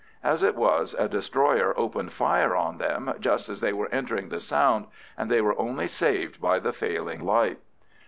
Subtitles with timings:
[0.23, 4.39] As it was, a destroyer opened fire on them just as they were entering the
[4.39, 7.59] Sound, and they were only saved by the failing light.